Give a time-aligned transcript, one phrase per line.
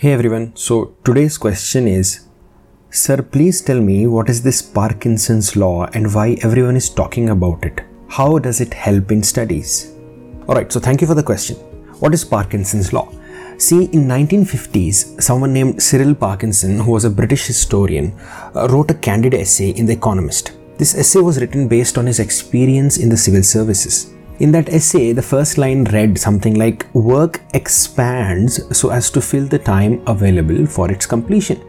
[0.00, 2.26] Hey everyone, so today's question is
[2.88, 7.64] Sir, please tell me what is this Parkinson's law and why everyone is talking about
[7.64, 7.80] it?
[8.08, 9.92] How does it help in studies?
[10.48, 11.56] Alright, so thank you for the question.
[11.98, 13.08] What is Parkinson's law?
[13.56, 18.16] See, in 1950s, someone named Cyril Parkinson, who was a British historian,
[18.54, 20.52] uh, wrote a candid essay in The Economist.
[20.78, 24.14] This essay was written based on his experience in the civil services.
[24.40, 29.46] In that essay, the first line read something like Work expands so as to fill
[29.46, 31.60] the time available for its completion.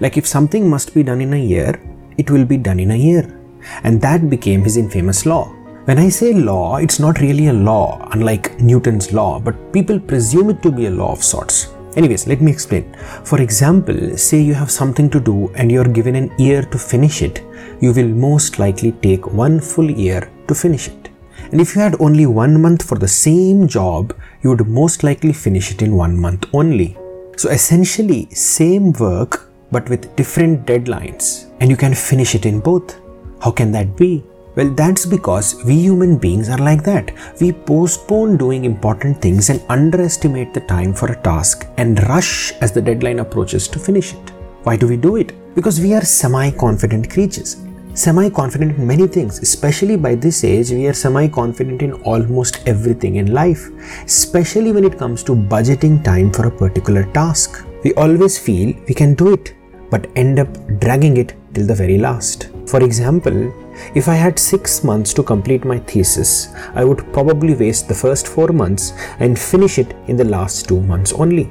[0.00, 1.80] Like if something must be done in a year,
[2.16, 3.38] it will be done in a year.
[3.84, 5.44] And that became his infamous law.
[5.84, 10.50] When I say law, it's not really a law, unlike Newton's law, but people presume
[10.50, 11.72] it to be a law of sorts.
[11.94, 12.92] Anyways, let me explain.
[13.22, 17.22] For example, say you have something to do and you're given an year to finish
[17.22, 17.44] it,
[17.80, 21.07] you will most likely take one full year to finish it.
[21.50, 25.32] And if you had only one month for the same job, you would most likely
[25.32, 26.96] finish it in one month only.
[27.36, 33.00] So essentially, same work but with different deadlines, and you can finish it in both.
[33.40, 34.24] How can that be?
[34.56, 37.12] Well, that's because we human beings are like that.
[37.40, 42.72] We postpone doing important things and underestimate the time for a task and rush as
[42.72, 44.30] the deadline approaches to finish it.
[44.64, 45.32] Why do we do it?
[45.54, 47.56] Because we are semi confident creatures
[47.98, 49.40] semi confident in many things.
[49.40, 53.68] Especially by this age, we are semi confident in almost everything in life,
[54.04, 57.64] especially when it comes to budgeting time for a particular task.
[57.84, 59.54] We always feel we can do it,
[59.90, 62.50] but end up dragging it till the very last.
[62.66, 63.52] For example,
[63.94, 68.28] if I had six months to complete my thesis, I would probably waste the first
[68.28, 71.50] four months and finish it in the last two months only.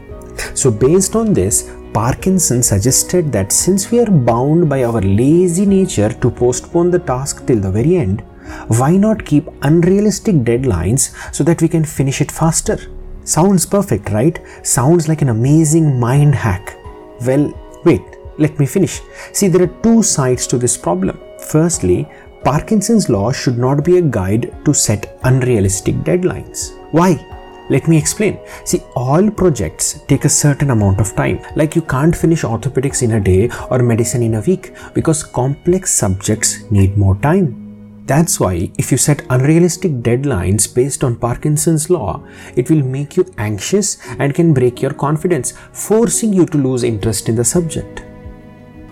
[0.53, 6.09] So, based on this, Parkinson suggested that since we are bound by our lazy nature
[6.09, 8.21] to postpone the task till the very end,
[8.67, 12.77] why not keep unrealistic deadlines so that we can finish it faster?
[13.23, 14.39] Sounds perfect, right?
[14.63, 16.77] Sounds like an amazing mind hack.
[17.25, 18.03] Well, wait,
[18.37, 19.01] let me finish.
[19.33, 21.19] See, there are two sides to this problem.
[21.49, 22.07] Firstly,
[22.43, 26.77] Parkinson's law should not be a guide to set unrealistic deadlines.
[26.91, 27.36] Why?
[27.69, 28.39] Let me explain.
[28.63, 31.39] See, all projects take a certain amount of time.
[31.55, 35.93] Like you can't finish orthopedics in a day or medicine in a week because complex
[35.93, 37.63] subjects need more time.
[38.05, 42.23] That's why, if you set unrealistic deadlines based on Parkinson's law,
[42.55, 47.27] it will make you anxious and can break your confidence, forcing you to lose interest
[47.27, 48.03] in the subject.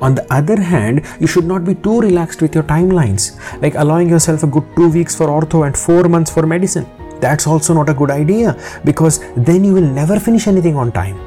[0.02, 4.09] On the other hand, you should not be too relaxed with your timelines, like allowing
[4.09, 6.85] yourself a good two weeks for ortho and four months for medicine.
[7.25, 11.18] That's also not a good idea because then you will never finish anything on time.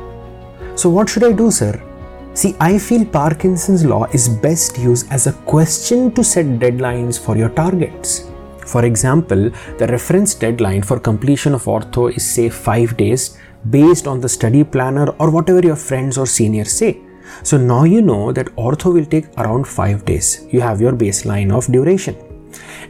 [0.76, 1.74] So, what should I do, sir?
[2.34, 7.36] See, I feel Parkinson's law is best used as a question to set deadlines for
[7.36, 8.30] your targets.
[8.64, 13.36] For example, the reference deadline for completion of ortho is say 5 days
[13.70, 16.90] based on the study planner or whatever your friends or seniors say.
[17.42, 20.46] So now you know that ortho will take around 5 days.
[20.52, 22.14] You have your baseline of duration.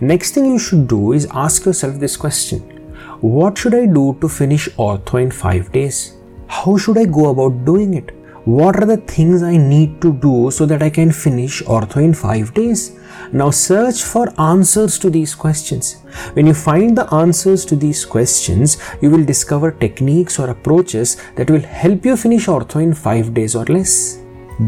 [0.00, 2.74] Next thing you should do is ask yourself this question
[3.20, 6.16] what should I do to finish ortho in 5 days?
[6.46, 8.14] How should I go about doing it?
[8.44, 12.14] What are the things I need to do so that I can finish ortho in
[12.14, 12.98] 5 days?
[13.32, 15.96] Now search for answers to these questions.
[16.34, 21.50] When you find the answers to these questions, you will discover techniques or approaches that
[21.50, 24.20] will help you finish ortho in 5 days or less.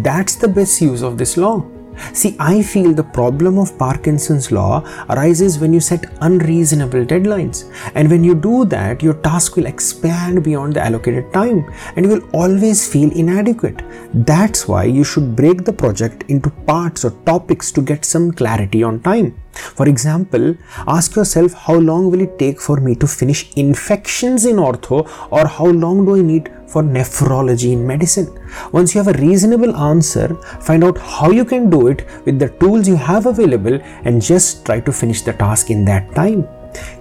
[0.02, 1.64] That's the best use of this law.
[2.12, 7.70] See, I feel the problem of Parkinson's law arises when you set unreasonable deadlines.
[7.94, 12.12] And when you do that, your task will expand beyond the allocated time and you
[12.12, 13.82] will always feel inadequate.
[14.12, 18.82] That's why you should break the project into parts or topics to get some clarity
[18.82, 19.40] on time.
[19.60, 20.54] For example,
[20.86, 25.46] ask yourself how long will it take for me to finish infections in ortho or
[25.46, 28.28] how long do I need for nephrology in medicine.
[28.72, 32.48] Once you have a reasonable answer, find out how you can do it with the
[32.60, 36.46] tools you have available and just try to finish the task in that time.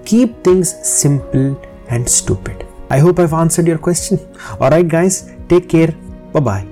[0.05, 2.65] Keep things simple and stupid.
[2.89, 4.17] I hope I've answered your question.
[4.59, 5.93] Alright, guys, take care.
[6.33, 6.68] Bye bye.